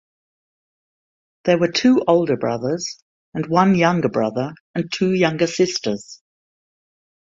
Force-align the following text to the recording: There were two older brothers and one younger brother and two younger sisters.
There 1.45 1.59
were 1.59 1.71
two 1.71 2.01
older 2.07 2.35
brothers 2.35 3.03
and 3.35 3.45
one 3.45 3.75
younger 3.75 4.09
brother 4.09 4.55
and 4.73 4.91
two 4.91 5.11
younger 5.13 5.45
sisters. 5.45 6.23